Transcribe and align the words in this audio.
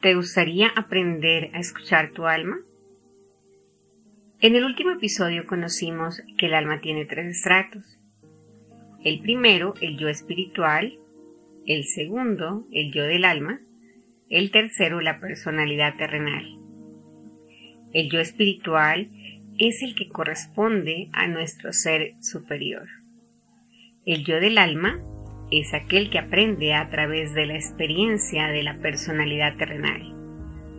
¿Te 0.00 0.14
gustaría 0.14 0.68
aprender 0.68 1.50
a 1.54 1.58
escuchar 1.58 2.12
tu 2.12 2.26
alma? 2.26 2.60
En 4.40 4.54
el 4.54 4.64
último 4.64 4.92
episodio 4.92 5.44
conocimos 5.44 6.22
que 6.38 6.46
el 6.46 6.54
alma 6.54 6.80
tiene 6.80 7.04
tres 7.04 7.26
estratos. 7.26 7.98
El 9.02 9.18
primero, 9.18 9.74
el 9.80 9.98
yo 9.98 10.06
espiritual, 10.06 11.00
el 11.66 11.82
segundo, 11.82 12.64
el 12.70 12.92
yo 12.92 13.02
del 13.02 13.24
alma, 13.24 13.60
el 14.30 14.52
tercero, 14.52 15.00
la 15.00 15.18
personalidad 15.18 15.96
terrenal. 15.96 16.46
El 17.92 18.08
yo 18.08 18.20
espiritual 18.20 19.10
es 19.58 19.82
el 19.82 19.96
que 19.96 20.08
corresponde 20.08 21.08
a 21.12 21.26
nuestro 21.26 21.72
ser 21.72 22.14
superior. 22.20 22.86
El 24.06 24.24
yo 24.24 24.38
del 24.38 24.58
alma 24.58 25.02
es 25.50 25.72
aquel 25.74 26.10
que 26.10 26.18
aprende 26.18 26.74
a 26.74 26.88
través 26.90 27.34
de 27.34 27.46
la 27.46 27.54
experiencia 27.54 28.48
de 28.48 28.62
la 28.62 28.78
personalidad 28.78 29.56
terrenal. 29.56 30.14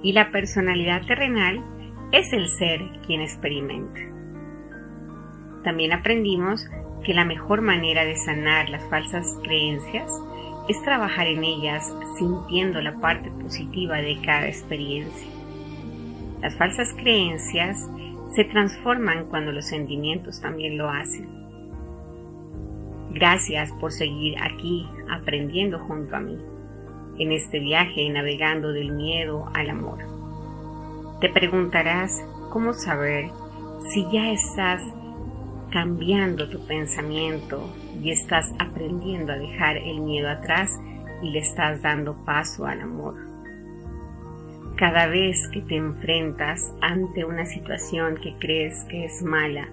Y 0.04 0.14
la 0.14 0.32
personalidad 0.32 1.06
terrenal 1.06 1.64
es 2.12 2.32
el 2.34 2.48
ser 2.48 2.82
quien 3.06 3.22
experimenta. 3.22 4.00
También 5.64 5.92
aprendimos 5.92 6.68
que 7.04 7.14
la 7.14 7.26
mejor 7.26 7.62
manera 7.62 8.06
de 8.06 8.16
sanar 8.16 8.70
las 8.70 8.84
falsas 8.90 9.38
creencias 9.44 10.12
es 10.68 10.82
trabajar 10.84 11.28
en 11.28 11.44
ellas 11.44 11.92
sintiendo 12.18 12.82
la 12.82 13.00
parte 13.00 13.32
positiva 13.32 13.98
de 13.98 14.20
cada 14.22 14.48
experiencia. 14.48 15.28
Las 16.42 16.56
falsas 16.56 16.94
creencias 16.94 17.90
se 18.36 18.44
transforman 18.46 19.26
cuando 19.26 19.52
los 19.52 19.66
sentimientos 19.66 20.40
también 20.40 20.78
lo 20.78 20.90
hacen. 20.90 21.49
Gracias 23.12 23.72
por 23.74 23.92
seguir 23.92 24.36
aquí 24.42 24.88
aprendiendo 25.10 25.80
junto 25.80 26.16
a 26.16 26.20
mí, 26.20 26.38
en 27.18 27.32
este 27.32 27.60
viaje 27.60 28.08
navegando 28.10 28.72
del 28.72 28.92
miedo 28.92 29.50
al 29.54 29.72
amor. 29.72 30.00
Te 31.20 31.30
preguntarás 31.30 32.24
cómo 32.52 32.74
saber 32.74 33.30
si 33.90 34.06
ya 34.12 34.32
estás 34.32 34.84
cambiando 35.72 36.50
tu 36.50 36.66
pensamiento 36.66 37.68
y 38.02 38.12
estás 38.12 38.54
aprendiendo 38.60 39.34
a 39.34 39.38
dejar 39.38 39.78
el 39.78 40.02
miedo 40.02 40.30
atrás 40.30 40.80
y 41.22 41.32
le 41.32 41.40
estás 41.40 41.82
dando 41.82 42.14
paso 42.26 42.66
al 42.66 42.82
amor. 42.82 43.16
Cada 44.78 45.08
vez 45.08 45.48
que 45.50 45.62
te 45.62 45.76
enfrentas 45.76 46.74
ante 46.80 47.26
una 47.26 47.46
situación 47.46 48.18
que 48.18 48.36
crees 48.40 48.86
que 48.86 49.06
es 49.06 49.22
mala 49.22 49.68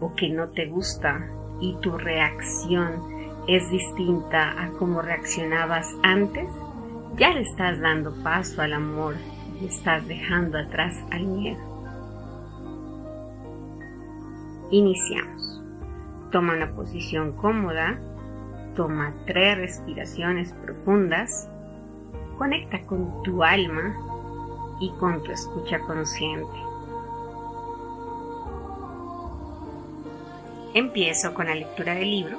o 0.00 0.14
que 0.14 0.28
no 0.28 0.50
te 0.50 0.66
gusta 0.66 1.28
y 1.62 1.76
tu 1.76 1.96
reacción 1.96 3.00
es 3.46 3.70
distinta 3.70 4.60
a 4.60 4.70
cómo 4.72 5.00
reaccionabas 5.00 5.94
antes, 6.02 6.50
ya 7.16 7.32
le 7.32 7.42
estás 7.42 7.80
dando 7.80 8.12
paso 8.22 8.60
al 8.62 8.72
amor 8.72 9.14
y 9.60 9.66
estás 9.66 10.06
dejando 10.08 10.58
atrás 10.58 10.96
al 11.12 11.24
miedo. 11.24 11.60
Iniciamos. 14.70 15.62
Toma 16.32 16.54
una 16.54 16.74
posición 16.74 17.32
cómoda, 17.32 17.98
toma 18.74 19.14
tres 19.26 19.58
respiraciones 19.58 20.52
profundas, 20.64 21.48
conecta 22.38 22.80
con 22.86 23.22
tu 23.22 23.44
alma 23.44 23.94
y 24.80 24.90
con 24.98 25.22
tu 25.22 25.30
escucha 25.30 25.78
consciente. 25.80 26.71
Empiezo 30.74 31.34
con 31.34 31.48
la 31.48 31.54
lectura 31.54 31.94
del 31.94 32.10
libro, 32.10 32.38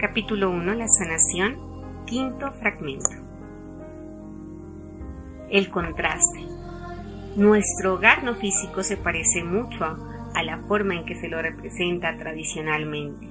capítulo 0.00 0.50
1, 0.50 0.74
la 0.74 0.88
sanación, 0.88 2.04
quinto 2.06 2.50
fragmento. 2.54 3.10
El 5.48 5.70
contraste. 5.70 6.40
Nuestro 7.36 7.94
hogar 7.94 8.24
no 8.24 8.34
físico 8.34 8.82
se 8.82 8.96
parece 8.96 9.44
mucho 9.44 9.84
a 10.34 10.42
la 10.42 10.58
forma 10.66 10.96
en 10.96 11.04
que 11.04 11.14
se 11.14 11.28
lo 11.28 11.40
representa 11.40 12.16
tradicionalmente. 12.16 13.28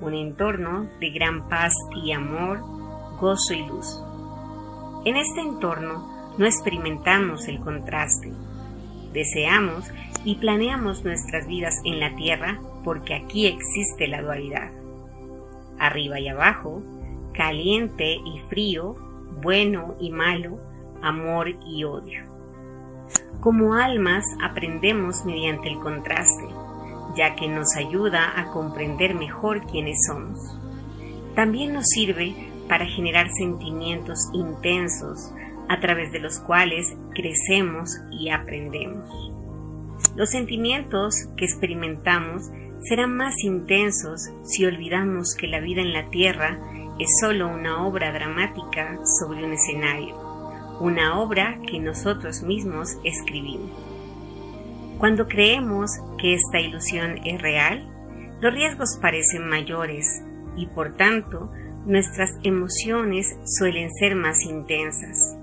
Un 0.00 0.14
entorno 0.14 0.88
de 0.98 1.10
gran 1.10 1.48
paz 1.48 1.72
y 2.02 2.10
amor, 2.10 2.58
gozo 3.20 3.54
y 3.54 3.64
luz. 3.68 4.02
En 5.04 5.16
este 5.16 5.42
entorno 5.42 6.34
no 6.38 6.44
experimentamos 6.44 7.46
el 7.46 7.60
contraste. 7.60 8.32
Deseamos 9.12 9.88
y 10.24 10.36
planeamos 10.36 11.04
nuestras 11.04 11.46
vidas 11.46 11.74
en 11.84 12.00
la 12.00 12.14
tierra 12.14 12.60
porque 12.84 13.14
aquí 13.14 13.46
existe 13.46 14.08
la 14.08 14.22
dualidad. 14.22 14.70
Arriba 15.78 16.20
y 16.20 16.28
abajo, 16.28 16.82
caliente 17.32 18.14
y 18.14 18.40
frío, 18.48 18.96
bueno 19.42 19.96
y 19.98 20.10
malo, 20.10 20.58
amor 21.02 21.48
y 21.66 21.84
odio. 21.84 22.24
Como 23.40 23.74
almas 23.74 24.24
aprendemos 24.42 25.24
mediante 25.24 25.68
el 25.68 25.78
contraste, 25.78 26.44
ya 27.16 27.34
que 27.34 27.48
nos 27.48 27.74
ayuda 27.76 28.38
a 28.38 28.50
comprender 28.52 29.14
mejor 29.14 29.66
quiénes 29.66 30.04
somos. 30.06 30.38
También 31.34 31.72
nos 31.72 31.86
sirve 31.86 32.34
para 32.68 32.86
generar 32.86 33.30
sentimientos 33.30 34.28
intensos 34.34 35.32
a 35.68 35.80
través 35.80 36.12
de 36.12 36.20
los 36.20 36.38
cuales 36.40 36.94
crecemos 37.14 37.98
y 38.10 38.28
aprendemos. 38.28 39.08
Los 40.16 40.30
sentimientos 40.30 41.28
que 41.36 41.44
experimentamos 41.44 42.50
serán 42.80 43.16
más 43.16 43.34
intensos 43.44 44.30
si 44.42 44.64
olvidamos 44.64 45.34
que 45.34 45.46
la 45.46 45.60
vida 45.60 45.82
en 45.82 45.92
la 45.92 46.10
Tierra 46.10 46.58
es 46.98 47.08
solo 47.20 47.48
una 47.48 47.86
obra 47.86 48.12
dramática 48.12 48.98
sobre 49.18 49.44
un 49.44 49.52
escenario, 49.52 50.16
una 50.80 51.20
obra 51.20 51.58
que 51.66 51.78
nosotros 51.78 52.42
mismos 52.42 52.96
escribimos. 53.04 53.70
Cuando 54.98 55.28
creemos 55.28 55.90
que 56.18 56.34
esta 56.34 56.60
ilusión 56.60 57.20
es 57.24 57.40
real, 57.40 57.86
los 58.40 58.52
riesgos 58.52 58.98
parecen 59.00 59.48
mayores 59.48 60.22
y 60.56 60.66
por 60.66 60.96
tanto 60.96 61.50
nuestras 61.86 62.30
emociones 62.42 63.34
suelen 63.44 63.90
ser 63.92 64.14
más 64.14 64.42
intensas. 64.44 65.36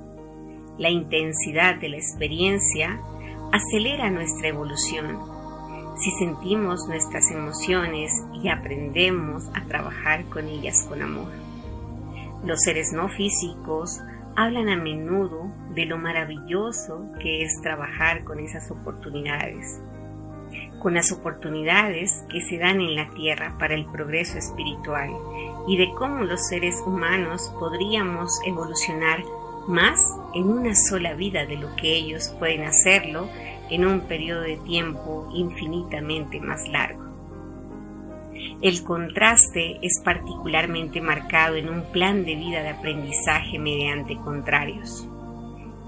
La 0.78 0.90
intensidad 0.90 1.79
de 1.79 1.90
la 1.90 1.97
experiencia 1.97 3.01
acelera 3.52 4.09
nuestra 4.09 4.50
evolución 4.50 5.38
si 5.97 6.12
sentimos 6.12 6.88
nuestras 6.88 7.31
emociones 7.31 8.12
y 8.34 8.50
aprendemos 8.50 9.50
a 9.56 9.66
trabajar 9.66 10.25
con 10.25 10.47
ellas 10.47 10.85
con 10.88 11.02
amor. 11.02 11.31
Los 12.46 12.62
seres 12.62 12.94
no 12.94 13.09
físicos 13.09 14.00
hablan 14.35 14.69
a 14.69 14.75
menudo 14.75 15.52
de 15.74 15.85
lo 15.85 15.97
maravilloso 15.97 17.09
que 17.19 17.44
es 17.44 17.59
trabajar 17.63 18.24
con 18.24 18.40
esas 18.40 18.69
oportunidades, 18.69 19.81
con 20.79 20.94
las 20.94 21.12
oportunidades 21.12 22.24
que 22.29 22.41
se 22.41 22.59
dan 22.59 22.79
en 22.79 22.96
la 22.96 23.09
tierra 23.09 23.58
para 23.58 23.74
el 23.74 23.88
progreso 23.88 24.38
espiritual 24.38 25.09
y 25.68 25.78
de 25.78 25.91
cómo 25.97 26.24
los 26.24 26.47
seres 26.47 26.79
humanos 26.85 27.52
podríamos 27.59 28.40
evolucionar 28.46 29.24
más 29.67 30.00
en 30.33 30.50
una 30.50 30.75
sola 30.75 31.13
vida 31.13 31.45
de 31.45 31.57
lo 31.57 31.75
que 31.75 31.94
ellos 31.94 32.33
pueden 32.39 32.63
hacerlo 32.63 33.29
en 33.69 33.85
un 33.85 34.01
periodo 34.01 34.41
de 34.41 34.57
tiempo 34.57 35.29
infinitamente 35.33 36.39
más 36.39 36.67
largo. 36.69 37.03
El 38.61 38.83
contraste 38.83 39.78
es 39.81 40.01
particularmente 40.03 41.01
marcado 41.01 41.55
en 41.55 41.69
un 41.69 41.83
plan 41.91 42.25
de 42.25 42.35
vida 42.35 42.61
de 42.61 42.69
aprendizaje 42.69 43.59
mediante 43.59 44.16
contrarios. 44.17 45.07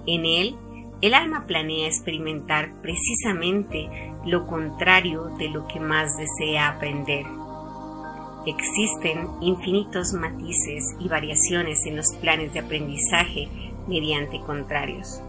En 0.05 0.25
él, 0.25 0.55
el 1.01 1.13
alma 1.13 1.45
planea 1.47 1.87
experimentar 1.87 2.73
precisamente 2.81 3.89
lo 4.25 4.45
contrario 4.45 5.31
de 5.37 5.49
lo 5.49 5.67
que 5.67 5.79
más 5.79 6.17
desea 6.17 6.69
aprender. 6.69 7.25
Existen 8.45 9.27
infinitos 9.41 10.13
matices 10.13 10.95
y 10.99 11.07
variaciones 11.07 11.85
en 11.85 11.95
los 11.95 12.13
planes 12.21 12.53
de 12.53 12.59
aprendizaje 12.59 13.47
mediante 13.89 14.39
contrarios. 14.41 15.21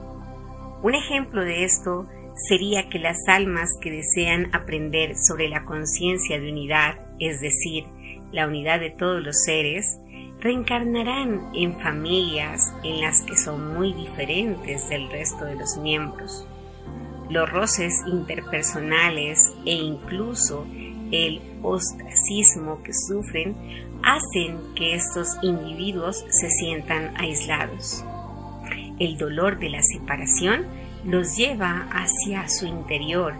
Un 0.83 0.95
ejemplo 0.95 1.45
de 1.45 1.65
esto 1.65 2.07
sería 2.49 2.89
que 2.89 2.99
las 2.99 3.19
almas 3.27 3.69
que 3.81 3.91
desean 3.91 4.55
aprender 4.55 5.17
sobre 5.17 5.49
la 5.49 5.65
conciencia 5.65 6.39
de 6.41 6.51
unidad, 6.51 6.95
es 7.19 7.41
decir, 7.41 7.85
la 8.33 8.47
unidad 8.47 8.81
de 8.81 8.91
todos 8.91 9.23
los 9.23 9.43
seres, 9.45 9.99
reencarnarán 10.41 11.51
en 11.55 11.79
familias 11.81 12.73
en 12.83 13.01
las 13.01 13.23
que 13.23 13.37
son 13.37 13.75
muy 13.75 13.93
diferentes 13.93 14.89
del 14.89 15.11
resto 15.11 15.45
de 15.45 15.57
los 15.57 15.77
miembros. 15.77 16.47
Los 17.29 17.51
roces 17.51 17.93
interpersonales 18.07 19.39
e 19.67 19.73
incluso 19.73 20.67
el 21.13 21.43
ostracismo 21.63 22.83
que 22.83 22.93
sufren 22.95 23.55
hacen 24.03 24.59
que 24.75 24.95
estos 24.95 25.37
individuos 25.43 26.25
se 26.31 26.49
sientan 26.51 27.15
aislados. 27.19 28.05
El 29.01 29.17
dolor 29.17 29.59
de 29.59 29.71
la 29.71 29.83
separación 29.83 30.67
los 31.07 31.35
lleva 31.35 31.89
hacia 31.91 32.47
su 32.51 32.67
interior 32.67 33.33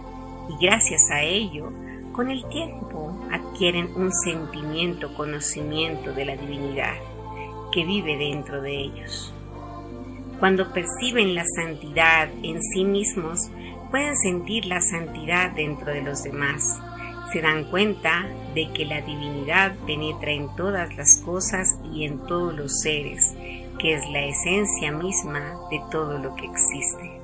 y 0.49 0.65
gracias 0.65 1.11
a 1.11 1.21
ello, 1.21 1.71
con 2.13 2.31
el 2.31 2.43
tiempo 2.49 3.23
adquieren 3.31 3.87
un 3.95 4.11
sentimiento, 4.11 5.13
conocimiento 5.13 6.13
de 6.13 6.25
la 6.25 6.35
divinidad 6.35 6.95
que 7.71 7.85
vive 7.85 8.17
dentro 8.17 8.59
de 8.63 8.75
ellos. 8.75 9.35
Cuando 10.39 10.73
perciben 10.73 11.35
la 11.35 11.45
santidad 11.45 12.27
en 12.41 12.59
sí 12.63 12.83
mismos, 12.83 13.51
pueden 13.91 14.17
sentir 14.17 14.65
la 14.65 14.81
santidad 14.81 15.51
dentro 15.51 15.93
de 15.93 16.01
los 16.01 16.23
demás. 16.23 16.79
Se 17.31 17.39
dan 17.39 17.65
cuenta 17.65 18.27
de 18.55 18.73
que 18.73 18.85
la 18.85 19.01
divinidad 19.01 19.75
penetra 19.85 20.31
en 20.31 20.53
todas 20.55 20.97
las 20.97 21.19
cosas 21.19 21.79
y 21.93 22.05
en 22.05 22.17
todos 22.25 22.55
los 22.55 22.81
seres, 22.81 23.35
que 23.81 23.95
es 23.95 24.09
la 24.09 24.23
esencia 24.23 24.91
misma 24.91 25.59
de 25.71 25.81
todo 25.89 26.19
lo 26.19 26.35
que 26.35 26.45
existe. 26.45 27.19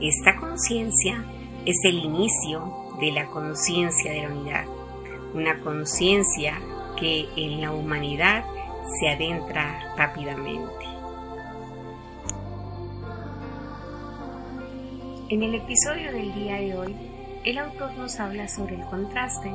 Esta 0.00 0.36
conciencia 0.36 1.22
es 1.66 1.76
el 1.84 1.98
inicio 1.98 2.72
de 2.98 3.12
la 3.12 3.26
conciencia 3.26 4.12
de 4.12 4.22
la 4.22 4.28
unidad, 4.28 4.64
una 5.34 5.60
conciencia 5.60 6.58
que 6.98 7.26
en 7.36 7.60
la 7.60 7.72
humanidad 7.72 8.44
se 8.98 9.10
adentra 9.10 9.94
rápidamente. 9.96 10.86
En 15.28 15.42
el 15.42 15.54
episodio 15.54 16.10
del 16.12 16.34
día 16.34 16.54
de 16.56 16.78
hoy, 16.78 16.96
el 17.44 17.58
autor 17.58 17.92
nos 17.98 18.18
habla 18.18 18.48
sobre 18.48 18.76
el 18.76 18.84
contraste, 18.86 19.52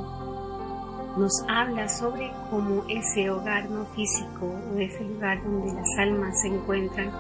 nos 1.17 1.43
habla 1.47 1.87
sobre 1.89 2.31
cómo 2.49 2.83
ese 2.89 3.29
hogar 3.29 3.69
no 3.69 3.85
físico 3.87 4.45
o 4.45 4.79
ese 4.79 5.03
lugar 5.03 5.43
donde 5.43 5.73
las 5.73 5.97
almas 5.97 6.41
se 6.41 6.47
encuentran 6.47 7.11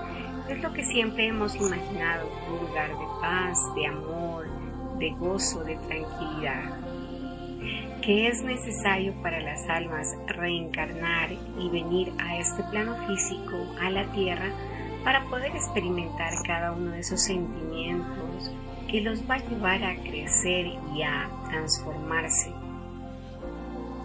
es 0.49 0.61
lo 0.61 0.73
que 0.73 0.83
siempre 0.83 1.27
hemos 1.27 1.55
imaginado, 1.55 2.27
un 2.51 2.67
lugar 2.67 2.89
de 2.89 3.05
paz, 3.21 3.57
de 3.75 3.87
amor, 3.87 4.45
de 4.97 5.11
gozo, 5.11 5.63
de 5.63 5.75
tranquilidad 5.75 6.83
que 8.01 8.27
es 8.27 8.43
necesario 8.43 9.13
para 9.21 9.39
las 9.39 9.67
almas 9.69 10.13
reencarnar 10.27 11.31
y 11.31 11.69
venir 11.69 12.11
a 12.19 12.37
este 12.37 12.61
plano 12.63 12.95
físico, 13.07 13.55
a 13.79 13.89
la 13.89 14.11
tierra, 14.11 14.51
para 15.05 15.23
poder 15.29 15.55
experimentar 15.55 16.33
cada 16.45 16.73
uno 16.73 16.91
de 16.91 16.99
esos 16.99 17.21
sentimientos 17.21 18.51
que 18.89 19.01
los 19.01 19.27
va 19.29 19.35
a 19.35 19.49
llevar 19.49 19.83
a 19.83 19.95
crecer 20.03 20.67
y 20.93 21.03
a 21.03 21.29
transformarse. 21.49 22.62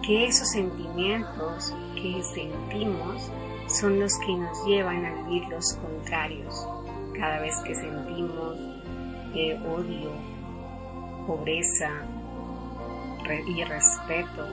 Que 0.09 0.27
esos 0.27 0.49
sentimientos 0.49 1.75
que 1.95 2.23
sentimos 2.25 3.31
son 3.67 4.01
los 4.01 4.17
que 4.21 4.35
nos 4.35 4.65
llevan 4.65 5.05
a 5.05 5.23
vivir 5.23 5.47
los 5.49 5.75
contrarios. 5.75 6.67
Cada 7.13 7.41
vez 7.41 7.55
que 7.59 7.75
sentimos 7.75 8.57
eh, 9.35 9.61
odio, 9.69 10.11
pobreza, 11.27 11.91
y 13.47 13.63
respeto, 13.65 14.47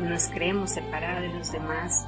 nos 0.00 0.26
creemos 0.26 0.72
separados 0.72 1.22
de 1.22 1.28
los 1.28 1.52
demás, 1.52 2.04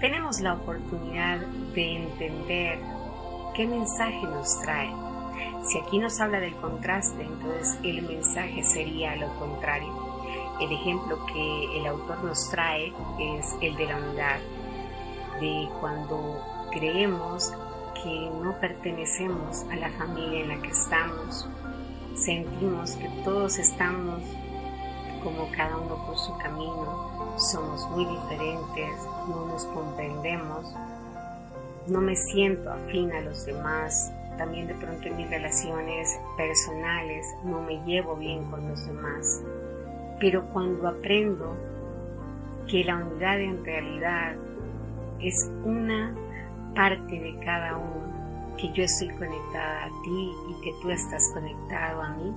tenemos 0.00 0.40
la 0.40 0.54
oportunidad 0.54 1.40
de 1.74 1.96
entender 1.96 2.78
qué 3.54 3.66
mensaje 3.66 4.22
nos 4.22 4.58
trae. 4.62 4.90
Si 5.64 5.78
aquí 5.78 5.98
nos 5.98 6.18
habla 6.20 6.40
del 6.40 6.54
contraste, 6.56 7.22
entonces 7.22 7.78
el 7.82 8.00
mensaje 8.00 8.64
sería 8.64 9.16
lo 9.16 9.28
contrario. 9.38 10.07
El 10.60 10.72
ejemplo 10.72 11.24
que 11.26 11.78
el 11.78 11.86
autor 11.86 12.24
nos 12.24 12.50
trae 12.50 12.92
es 13.20 13.56
el 13.60 13.76
de 13.76 13.86
la 13.86 13.96
unidad, 13.96 14.38
de 15.40 15.68
cuando 15.80 16.42
creemos 16.72 17.52
que 18.02 18.30
no 18.42 18.58
pertenecemos 18.60 19.64
a 19.70 19.76
la 19.76 19.90
familia 19.90 20.40
en 20.40 20.48
la 20.48 20.62
que 20.62 20.68
estamos, 20.68 21.48
sentimos 22.14 22.92
que 22.92 23.08
todos 23.24 23.58
estamos 23.58 24.22
como 25.22 25.48
cada 25.56 25.76
uno 25.76 26.06
por 26.06 26.16
su 26.16 26.36
camino, 26.38 27.34
somos 27.38 27.88
muy 27.90 28.04
diferentes, 28.04 28.90
no 29.28 29.46
nos 29.46 29.64
comprendemos, 29.66 30.74
no 31.86 32.00
me 32.00 32.14
siento 32.16 32.70
afín 32.70 33.12
a 33.12 33.20
los 33.20 33.44
demás, 33.44 34.12
también 34.36 34.68
de 34.68 34.74
pronto 34.74 35.08
en 35.08 35.16
mis 35.16 35.28
relaciones 35.28 36.18
personales 36.36 37.26
no 37.44 37.60
me 37.60 37.82
llevo 37.84 38.16
bien 38.16 38.44
con 38.50 38.68
los 38.68 38.86
demás, 38.86 39.42
pero 40.20 40.44
cuando 40.48 40.88
aprendo 40.88 41.56
que 42.66 42.84
la 42.84 42.96
unidad 42.96 43.40
en 43.40 43.64
realidad 43.64 44.36
es 45.20 45.50
una 45.64 46.14
parte 46.74 47.18
de 47.18 47.38
cada 47.44 47.76
uno, 47.76 48.56
que 48.56 48.72
yo 48.72 48.84
estoy 48.84 49.08
conectada 49.08 49.84
a 49.84 49.88
ti 50.02 50.32
y 50.50 50.60
que 50.62 50.74
tú 50.82 50.90
estás 50.90 51.30
conectado 51.32 52.02
a 52.02 52.10
mí, 52.10 52.34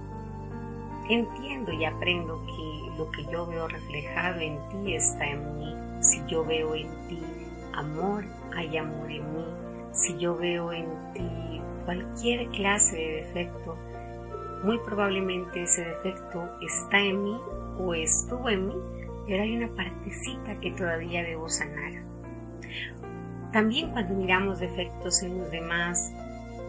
entiendo 1.10 1.72
y 1.72 1.86
aprendo 1.86 2.42
que 2.46 2.98
lo 2.98 3.12
que 3.12 3.26
yo 3.32 3.46
veo 3.48 3.68
reflejado 3.68 4.40
en 4.40 4.58
ti 4.70 4.96
está 4.96 5.26
en 5.26 5.58
mí. 5.58 5.76
Si 6.00 6.22
yo 6.28 6.46
veo 6.46 6.76
en 6.76 6.88
ti 7.08 7.22
amor, 7.74 8.24
hay 8.56 8.78
amor 8.78 9.12
en 9.12 9.34
mí. 9.36 9.46
Si 9.92 10.18
yo 10.18 10.38
veo 10.38 10.72
en 10.72 10.86
ti 11.14 11.62
cualquier 11.86 12.48
clase 12.50 12.96
de 12.96 13.16
defecto, 13.24 13.76
muy 14.64 14.78
probablemente 14.80 15.64
ese 15.64 15.84
defecto 15.84 16.48
está 16.62 17.00
en 17.00 17.24
mí 17.24 17.40
o 17.78 17.94
estuvo 17.94 18.50
en 18.50 18.68
mí, 18.68 18.76
pero 19.28 19.44
hay 19.44 19.56
una 19.56 19.70
partecita 19.76 20.60
que 20.60 20.72
todavía 20.72 21.24
debo 21.24 21.50
sanar. 21.50 21.94
También 23.52 23.92
cuando 23.92 24.16
miramos 24.16 24.60
defectos 24.60 25.24
en 25.24 25.38
los 25.38 25.52
demás, 25.52 26.14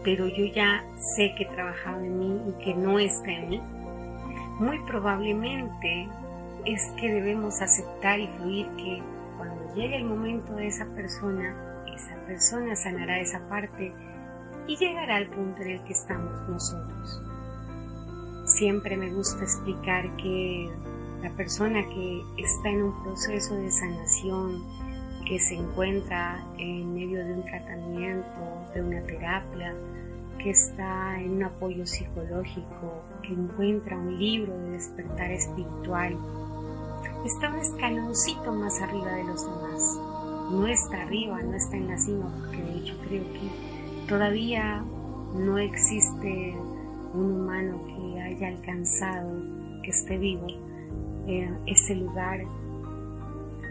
pero 0.03 0.27
yo 0.27 0.45
ya 0.45 0.83
sé 0.97 1.33
que 1.37 1.43
he 1.43 1.47
trabajado 1.47 2.03
en 2.03 2.19
mí 2.19 2.41
y 2.49 2.63
que 2.63 2.75
no 2.75 2.99
está 2.99 3.31
en 3.31 3.49
mí, 3.49 3.61
muy 4.59 4.79
probablemente 4.85 6.07
es 6.65 6.93
que 6.99 7.11
debemos 7.11 7.61
aceptar 7.61 8.19
y 8.19 8.27
fluir 8.37 8.67
que 8.77 9.01
cuando 9.37 9.75
llegue 9.75 9.97
el 9.97 10.05
momento 10.05 10.53
de 10.55 10.67
esa 10.67 10.85
persona, 10.93 11.55
esa 11.93 12.15
persona 12.25 12.75
sanará 12.75 13.19
esa 13.19 13.47
parte 13.49 13.93
y 14.67 14.77
llegará 14.77 15.17
al 15.17 15.27
punto 15.27 15.61
en 15.61 15.71
el 15.71 15.83
que 15.83 15.93
estamos 15.93 16.49
nosotros. 16.49 17.21
Siempre 18.53 18.95
me 18.95 19.11
gusta 19.11 19.43
explicar 19.43 20.15
que 20.17 20.69
la 21.23 21.31
persona 21.31 21.83
que 21.89 22.21
está 22.37 22.69
en 22.69 22.83
un 22.83 23.03
proceso 23.03 23.55
de 23.55 23.71
sanación, 23.71 24.63
que 25.27 25.39
se 25.39 25.55
encuentra 25.55 26.45
en 26.59 26.93
medio 26.93 27.25
de 27.25 27.33
un 27.33 27.43
tratamiento, 27.45 28.69
de 28.75 28.81
una 28.83 29.01
terapia, 29.07 29.73
que 30.37 30.51
está 30.51 31.19
en 31.19 31.31
un 31.31 31.43
apoyo 31.45 31.83
psicológico, 31.87 33.01
que 33.23 33.33
encuentra 33.33 33.97
un 33.97 34.19
libro 34.19 34.55
de 34.55 34.69
despertar 34.73 35.31
espiritual, 35.31 36.15
está 37.25 37.49
un 37.49 37.55
escaloncito 37.55 38.53
más 38.53 38.79
arriba 38.81 39.13
de 39.13 39.23
los 39.23 39.43
demás. 39.43 39.99
No 40.51 40.67
está 40.67 41.01
arriba, 41.01 41.41
no 41.41 41.55
está 41.55 41.75
en 41.75 41.87
la 41.87 41.97
cima, 41.97 42.31
porque 42.37 42.61
de 42.61 42.77
hecho 42.77 42.95
creo 43.07 43.23
que 43.33 44.07
todavía 44.07 44.85
no 45.33 45.57
existe 45.57 46.55
un 47.13 47.31
humano 47.31 47.81
que 47.85 48.21
haya 48.21 48.47
alcanzado, 48.47 49.29
que 49.83 49.89
esté 49.89 50.17
vivo, 50.17 50.47
en 51.27 51.57
ese 51.67 51.95
lugar. 51.95 52.41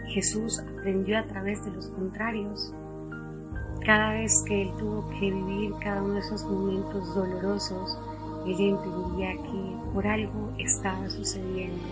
Jesús 0.07 0.59
aprendió 0.59 1.17
a 1.17 1.25
través 1.25 1.63
de 1.65 1.71
los 1.71 1.87
contrarios, 1.89 2.73
cada 3.85 4.13
vez 4.13 4.43
que 4.47 4.63
él 4.63 4.71
tuvo 4.77 5.07
que 5.09 5.31
vivir 5.31 5.73
cada 5.81 6.01
uno 6.01 6.13
de 6.13 6.19
esos 6.19 6.45
momentos 6.45 7.15
dolorosos, 7.15 7.99
él 8.45 8.59
entendía 8.59 9.33
que 9.33 9.75
por 9.93 10.07
algo 10.07 10.53
estaba 10.57 11.09
sucediendo, 11.09 11.83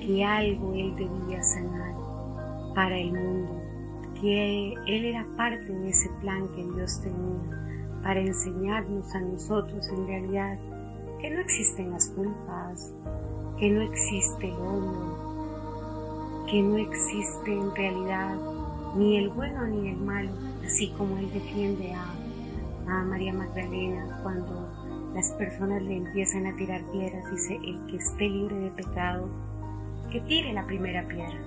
que 0.00 0.24
algo 0.24 0.74
él 0.74 0.94
debía 0.96 1.42
sanar 1.42 1.94
para 2.74 2.98
el 2.98 3.12
mundo, 3.12 3.62
que 4.20 4.72
él 4.86 5.04
era 5.04 5.26
parte 5.36 5.72
de 5.72 5.88
ese 5.88 6.10
plan 6.20 6.46
que 6.48 6.64
Dios 6.74 7.00
tenía 7.00 8.00
para 8.02 8.20
enseñarnos 8.20 9.14
a 9.14 9.20
nosotros 9.20 9.88
en 9.88 10.06
realidad 10.06 10.58
que 11.24 11.30
no 11.30 11.40
existen 11.40 11.90
las 11.90 12.10
culpas, 12.10 12.92
que 13.58 13.70
no 13.70 13.80
existe 13.80 14.46
el 14.46 14.52
odio, 14.56 16.44
que 16.50 16.60
no 16.60 16.76
existe 16.76 17.50
en 17.50 17.74
realidad 17.74 18.36
ni 18.94 19.16
el 19.16 19.30
bueno 19.30 19.66
ni 19.68 19.88
el 19.88 19.96
malo, 19.96 20.32
así 20.66 20.90
como 20.98 21.16
Él 21.16 21.32
defiende 21.32 21.94
a, 21.94 22.14
María 23.04 23.32
Magdalena 23.32 24.20
cuando 24.22 24.68
las 25.14 25.30
personas 25.32 25.82
le 25.82 25.96
empiezan 25.96 26.46
a 26.46 26.54
tirar 26.56 26.82
piedras, 26.92 27.30
dice, 27.30 27.56
el 27.56 27.86
que 27.86 27.96
esté 27.96 28.28
libre 28.28 28.56
de 28.56 28.70
pecado, 28.72 29.26
que 30.12 30.20
tire 30.20 30.52
la 30.52 30.66
primera 30.66 31.08
piedra. 31.08 31.40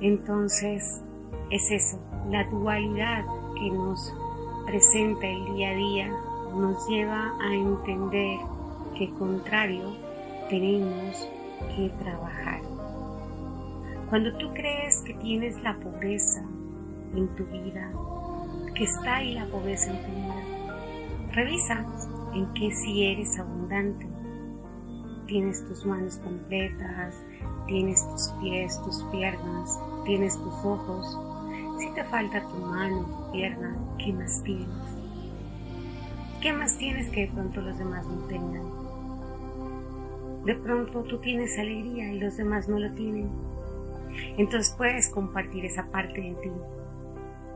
Entonces, 0.00 1.04
es 1.50 1.70
eso, 1.70 2.00
la 2.28 2.42
dualidad 2.50 3.24
que 3.54 3.70
nos 3.70 4.12
presenta 4.66 5.24
el 5.24 5.54
día 5.54 5.70
a 5.70 5.74
día 5.74 6.27
nos 6.58 6.88
lleva 6.88 7.32
a 7.40 7.54
entender 7.54 8.38
que 8.96 9.10
contrario 9.10 9.96
tenemos 10.50 11.28
que 11.76 11.90
trabajar. 12.02 12.60
Cuando 14.10 14.36
tú 14.38 14.52
crees 14.54 15.02
que 15.02 15.14
tienes 15.14 15.62
la 15.62 15.78
pobreza 15.78 16.42
en 17.14 17.28
tu 17.36 17.44
vida, 17.46 17.90
que 18.74 18.84
está 18.84 19.16
ahí 19.16 19.34
la 19.34 19.46
pobreza 19.46 19.90
en 19.90 20.04
tu 20.04 20.12
vida, 20.12 20.58
revisa 21.32 21.84
en 22.34 22.52
qué 22.54 22.70
si 22.70 23.04
eres 23.04 23.38
abundante. 23.38 24.08
Tienes 25.26 25.64
tus 25.66 25.84
manos 25.84 26.16
completas, 26.18 27.14
tienes 27.66 28.02
tus 28.08 28.28
pies, 28.40 28.80
tus 28.82 29.02
piernas, 29.12 29.78
tienes 30.06 30.36
tus 30.38 30.54
ojos. 30.64 31.18
Si 31.78 31.90
te 31.92 32.02
falta 32.04 32.40
tu 32.48 32.56
mano, 32.56 33.04
tu 33.04 33.32
pierna, 33.32 33.76
¿qué 33.98 34.12
más 34.12 34.42
tienes? 34.42 34.87
¿Qué 36.40 36.52
más 36.52 36.78
tienes 36.78 37.10
que 37.10 37.22
de 37.22 37.32
pronto 37.32 37.60
los 37.60 37.76
demás 37.78 38.06
no 38.06 38.24
tengan? 38.26 38.62
De 40.44 40.54
pronto 40.54 41.02
tú 41.02 41.18
tienes 41.18 41.58
alegría 41.58 42.12
y 42.12 42.20
los 42.20 42.36
demás 42.36 42.68
no 42.68 42.78
lo 42.78 42.92
tienen. 42.92 43.28
Entonces 44.36 44.72
puedes 44.76 45.08
compartir 45.08 45.64
esa 45.64 45.86
parte 45.86 46.20
de 46.20 46.34
ti. 46.34 46.50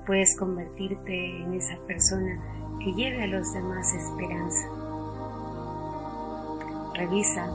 Puedes 0.04 0.36
convertirte 0.36 1.42
en 1.42 1.54
esa 1.54 1.76
persona 1.86 2.42
que 2.80 2.92
lleve 2.92 3.22
a 3.22 3.28
los 3.28 3.52
demás 3.54 3.94
esperanza. 3.94 4.68
Revisa 6.94 7.50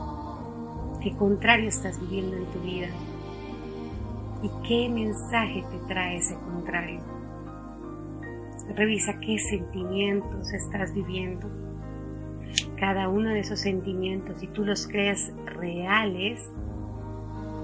qué 1.02 1.14
contrario 1.14 1.68
estás 1.68 2.00
viviendo 2.00 2.38
en 2.38 2.46
tu 2.46 2.60
vida 2.60 2.88
y 4.42 4.50
qué 4.66 4.88
mensaje 4.88 5.62
te 5.70 5.76
trae 5.88 6.16
ese 6.16 6.36
contrario. 6.36 7.17
Revisa 8.76 9.18
qué 9.20 9.38
sentimientos 9.38 10.52
estás 10.52 10.94
viviendo. 10.94 11.48
Cada 12.76 13.08
uno 13.08 13.30
de 13.30 13.40
esos 13.40 13.60
sentimientos, 13.60 14.38
si 14.38 14.46
tú 14.48 14.64
los 14.64 14.86
crees 14.86 15.32
reales, 15.46 16.48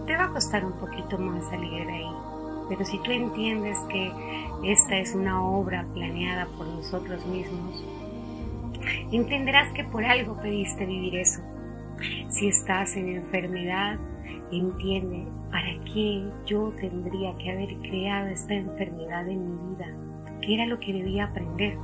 te 0.06 0.16
va 0.16 0.24
a 0.24 0.32
costar 0.32 0.64
un 0.64 0.72
poquito 0.72 1.18
más 1.18 1.44
salir 1.48 1.86
de 1.86 1.92
ahí. 1.92 2.12
Pero 2.68 2.84
si 2.84 2.98
tú 3.02 3.10
entiendes 3.10 3.78
que 3.90 4.10
esta 4.64 4.98
es 4.98 5.14
una 5.14 5.42
obra 5.42 5.86
planeada 5.94 6.46
por 6.56 6.66
nosotros 6.66 7.24
mismos, 7.26 7.84
entenderás 9.12 9.72
que 9.72 9.84
por 9.84 10.04
algo 10.04 10.36
pediste 10.40 10.86
vivir 10.86 11.16
eso. 11.16 11.42
Si 12.28 12.48
estás 12.48 12.96
en 12.96 13.08
enfermedad, 13.08 13.98
entiende 14.50 15.26
para 15.50 15.72
qué 15.92 16.28
yo 16.46 16.72
tendría 16.80 17.36
que 17.36 17.50
haber 17.50 17.76
creado 17.76 18.28
esta 18.28 18.54
enfermedad 18.54 19.28
en 19.28 19.44
mi 19.44 19.76
vida, 19.76 19.94
qué 20.44 20.54
era 20.54 20.66
lo 20.66 20.78
que 20.78 20.92
debía 20.92 21.24
aprender. 21.24 21.76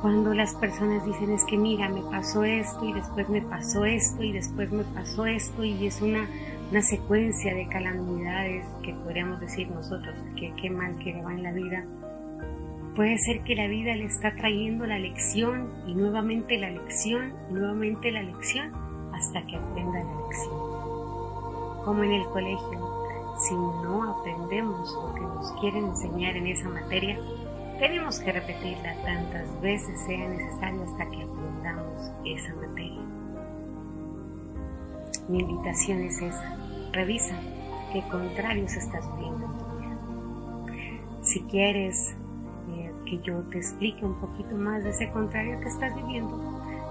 Cuando 0.00 0.32
las 0.32 0.54
personas 0.54 1.04
dicen 1.04 1.30
es 1.32 1.44
que 1.44 1.58
mira, 1.58 1.88
me 1.90 2.00
pasó 2.10 2.44
esto 2.44 2.84
y 2.84 2.92
después 2.94 3.28
me 3.28 3.42
pasó 3.42 3.84
esto 3.84 4.22
y 4.22 4.32
después 4.32 4.72
me 4.72 4.84
pasó 4.84 5.26
esto 5.26 5.62
y 5.62 5.86
es 5.86 6.00
una, 6.00 6.26
una 6.70 6.80
secuencia 6.80 7.54
de 7.54 7.68
calamidades 7.68 8.64
que 8.82 8.94
podríamos 8.94 9.40
decir 9.40 9.70
nosotros 9.70 10.14
que 10.36 10.54
qué 10.60 10.70
mal 10.70 10.96
que 10.98 11.12
le 11.12 11.22
va 11.22 11.34
en 11.34 11.42
la 11.42 11.52
vida. 11.52 11.84
Puede 12.96 13.18
ser 13.18 13.42
que 13.42 13.54
la 13.54 13.68
vida 13.68 13.94
le 13.94 14.06
está 14.06 14.34
trayendo 14.36 14.86
la 14.86 14.98
lección 14.98 15.68
y 15.86 15.94
nuevamente 15.94 16.58
la 16.58 16.70
lección 16.70 17.34
nuevamente 17.50 18.10
la 18.10 18.22
lección 18.22 18.72
hasta 19.12 19.46
que 19.46 19.56
aprenda 19.56 20.02
la 20.02 20.26
lección 20.26 20.70
como 21.84 22.04
en 22.04 22.12
el 22.12 22.24
colegio, 22.26 22.99
si 23.40 23.54
no 23.54 24.18
aprendemos 24.18 24.92
lo 24.94 25.14
que 25.14 25.20
nos 25.20 25.52
quieren 25.60 25.86
enseñar 25.86 26.36
en 26.36 26.46
esa 26.46 26.68
materia, 26.68 27.18
tenemos 27.78 28.18
que 28.20 28.32
repetirla 28.32 28.94
tantas 29.02 29.60
veces 29.62 29.98
sea 30.00 30.28
necesario 30.28 30.82
hasta 30.82 31.10
que 31.10 31.22
aprendamos 31.22 32.12
esa 32.24 32.54
materia. 32.56 33.00
Mi 35.28 35.38
invitación 35.40 36.00
es 36.00 36.20
esa, 36.20 36.56
revisa 36.92 37.34
qué 37.92 38.02
contrarios 38.10 38.74
estás 38.74 39.08
viviendo 39.16 39.46
en 39.46 39.58
tu 39.58 39.64
vida. 39.76 41.22
Si 41.22 41.40
quieres 41.44 42.14
eh, 42.72 42.92
que 43.06 43.18
yo 43.20 43.40
te 43.50 43.58
explique 43.58 44.04
un 44.04 44.20
poquito 44.20 44.54
más 44.56 44.84
de 44.84 44.90
ese 44.90 45.10
contrario 45.10 45.58
que 45.60 45.68
estás 45.68 45.94
viviendo, 45.96 46.36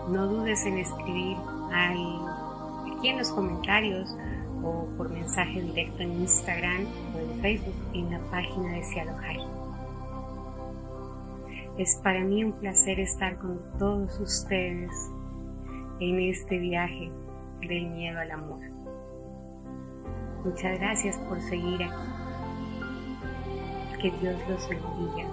no 0.10 0.28
dudes 0.28 0.66
en 0.66 0.80
escribir 0.80 1.38
aquí 1.72 3.10
en 3.10 3.18
los 3.20 3.30
comentarios 3.30 4.16
o 4.64 4.88
por 4.98 5.10
mensaje 5.10 5.62
directo 5.62 6.04
en 6.04 6.22
Instagram 6.22 6.86
o 7.16 7.20
en 7.20 7.42
Facebook 7.42 7.76
en 7.94 8.12
la 8.12 8.20
página 8.32 8.74
de 8.74 8.84
Cielo 8.84 9.14
Es 11.78 12.00
para 12.04 12.24
mí 12.24 12.44
un 12.44 12.54
placer 12.54 13.00
estar 13.00 13.38
con 13.38 13.60
todos 13.78 14.20
ustedes 14.20 14.92
en 16.00 16.20
este 16.20 16.58
viaje 16.58 17.12
del 17.62 17.90
miedo 17.90 18.20
al 18.20 18.32
amor. 18.32 18.60
Muchas 20.44 20.80
gracias 20.80 21.18
por 21.18 21.42
seguir 21.42 21.84
aquí. 21.84 21.96
Que 24.02 24.12
Dios 24.22 24.36
los 24.48 24.70
bendiga. 24.70 25.28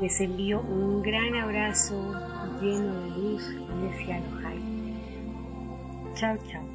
Les 0.00 0.20
envío 0.20 0.60
un 0.60 1.02
gran 1.02 1.34
abrazo 1.34 1.94
lleno 2.60 3.00
de 3.00 3.10
luz 3.10 3.48
de 3.48 4.04
Cielo 4.04 4.24
Chao, 6.14 6.36
chao. 6.48 6.73